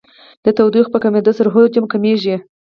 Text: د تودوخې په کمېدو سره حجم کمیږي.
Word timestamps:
د 0.45 0.47
تودوخې 0.57 0.91
په 0.93 0.99
کمېدو 1.03 1.31
سره 1.37 1.53
حجم 1.55 1.85
کمیږي. 1.93 2.35